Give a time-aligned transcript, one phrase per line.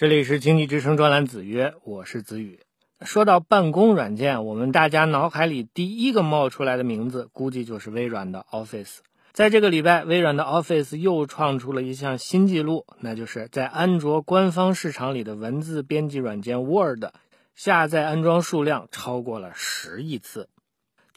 [0.00, 2.60] 这里是经济之声专栏子曰，我是子宇。
[3.02, 9.00] 说到办公软件，我们大家脑海里第一个冒出来的名字，估计就是微软的 Office。
[9.32, 17.04] 在这个礼拜，微软的 Office 又创出了一项新纪录，那就是在安卓官方市场里的文字编辑软件 Word
[17.54, 20.48] 下载安装数量超过了十亿次。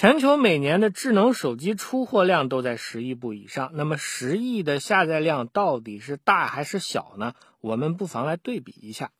[0.00, 7.34] 全球每年的智能手机出货量都在十亿部以上，那么十亿的下载量到底是大还是小呢？
[7.60, 9.10] 我们不妨来对比一下。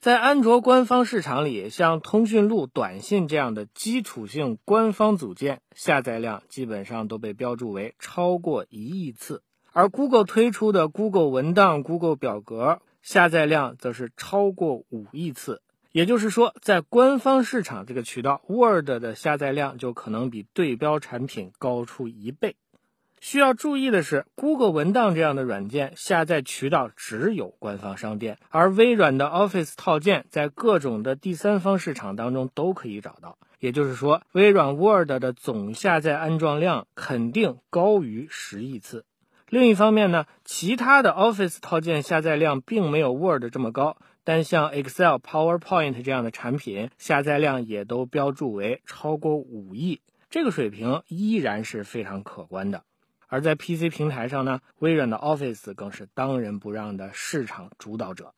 [0.00, 9.38] 在安卓官方市场里，像通讯录、短信这样的基础性官方组件，下载量基本上都被标注为超过一亿次；
[9.72, 15.62] 而 Google 推出的 Google 文档、Google 表格，下载量则是超过五亿次。
[15.98, 22.54] 也就是说，在官方市场这个渠道，Word 的下载量就可能比对标产品高出一倍。
[23.18, 33.36] 需要注意的是，Google 文档这样的软件下载渠道只有官方商店，而微软的 Office 套件在各种的第三方市场当中都可以找到。
[33.58, 39.04] 也就是说，微软 Word 的总下载安装量肯定高于十亿次。
[39.48, 43.96] 另一方面呢，其他的 Office 套件下载量并没有 Word 这么高。
[44.28, 52.82] 但像 Excel、PowerPoint 这样的产品，下载量也都标注为超过五亿，这个水平依然是非常可观的。
[53.26, 58.34] 而在 PC 平台上呢，微软的 Office 更是当仁不让的市场主导者。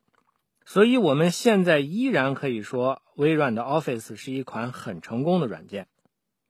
[0.64, 5.89] 所以，我们现在依然可以说，微软的 Office 是一款很成功的软件。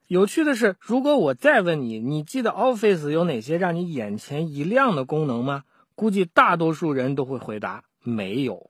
[0.07, 5.63] 有趣的是，如果我再问你，你记得 Office 有哪些让你眼前一亮的功能吗？
[5.95, 8.70] 估计大多数人都会回答没有。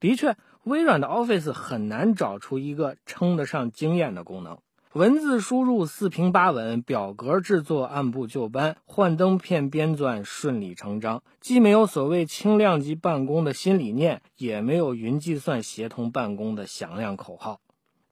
[0.00, 0.34] 的确，
[0.64, 4.56] 微软的 Office 很难找出一个称得上惊艳的功能。
[4.94, 11.22] 文字输入四平八稳，表格制作按部就班，幻灯片编纂顺理成章。
[11.40, 17.60] 既没有所谓轻量级办公的新理念，也没有云计算协同办公的响亮口号。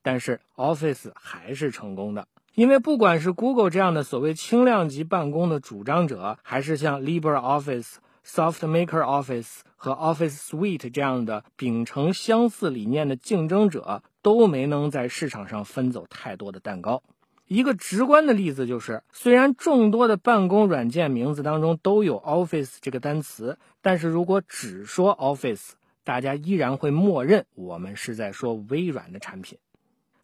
[0.02, 7.94] 但是 Office 还是成功的，因为不管是 Google 这样的所谓轻量级办公的主张者，还是像 LibreOffice。
[8.26, 17.02] SoftMaker Office 和 Office Suite 这样的秉承相似理念的竞争者都没能在市场上分走太多的蛋糕。
[17.46, 25.70] 一个直观的例子就是，虽然众多的办公软件名字当中都有 Office 这个单词，但是如果只说 Office，
[26.04, 29.58] 大家依然会默认我们是在说微软的产品。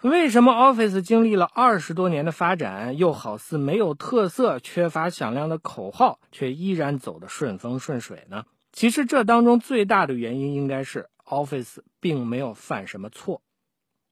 [0.03, 8.45] 为什么 Office 经历了二十多年的发展，又好似没有特色、缺乏响亮的口号，却依然走得顺风顺水呢？
[8.75, 13.41] 其实这当中最大的原因应该是 Office 并没有犯什么错。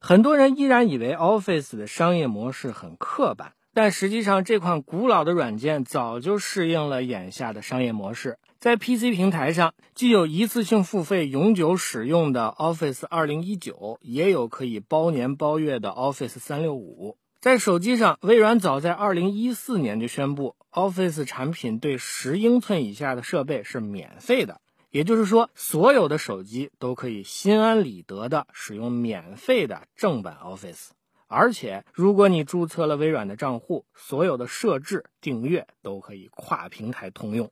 [0.01, 8.39] 很多人依然以为 Office 的商业模式很刻板，但实际上这款古老的软件早就适应了眼下的商业模式。
[8.61, 17.17] 在 PC 平台上，既有一次性付费永久使用的 Office 2019，也有可以包年包月的 Office 365。
[17.41, 24.61] 在手机上，微软早在2014年就宣布，Office 产品对十英寸以下的设备是免费的，
[24.91, 30.89] 也就是说，所有的手机都可以心安理得的使用免费的正版 Office。
[31.29, 37.51] 而且，如果你注册了微软的账户，所有的设置、订阅都可以跨平台通用。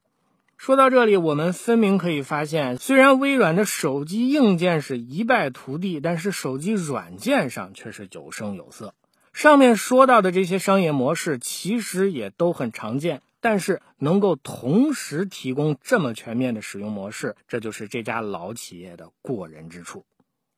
[0.59, 8.93] 说到这里，我们分明可以发现，虽然微软的手机硬件是一败涂地，但是手机软件上却是有声有色。
[9.33, 20.05] 上面说到的这些商业模式其实也都很常见，但是能够同时提供这么全面的使用模式，这就是这家老企业的过人之处。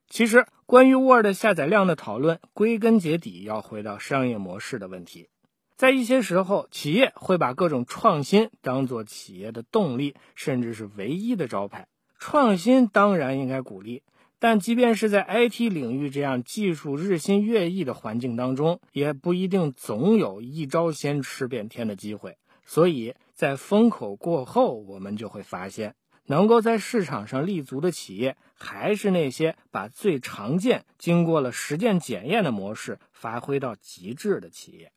[0.09, 5.29] 其实，关于 Word 下载量的讨论，归根结底要回到商业模式的问题。
[5.77, 11.89] 在一些时候，企业会把各种创新当做企业的动力，甚至是唯一的招牌。
[12.19, 14.03] 创新当然应该鼓励，
[14.43, 22.37] 但即便是在 IT 领域这样技术日新月异的环境当中，也不一定总有一招鲜吃遍天的机会。
[22.67, 25.94] 所以在风口过后，我们就会发现，
[26.27, 34.91] 能够在市场上立足的企业，还是那些把最常见、经过了实践检验的模式发挥到极致的企业。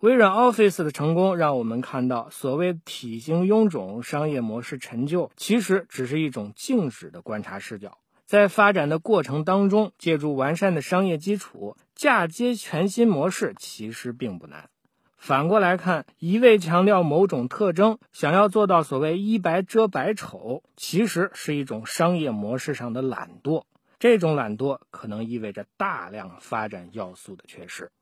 [0.00, 7.96] 微软 Office 的成功，让我们看到，所谓体型臃肿、商业模式陈旧，其实只是一种静止的观察视角。
[8.26, 14.70] 在发展的过程当中，借助完善的商业基础，嫁接全新模式，其实并不难。
[15.18, 23.64] 反过来看，一味强调某种特征，想要做到所谓一白遮百丑，其实是一种商业模式上的懒惰。
[24.00, 27.92] 这种懒惰可能意味着大量发展要素的缺失。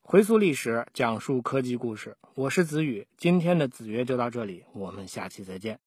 [0.00, 3.06] 回溯历史，讲述科技故事，我是子宇。
[3.18, 5.80] 今天的子曰就到这里，我们下期再见。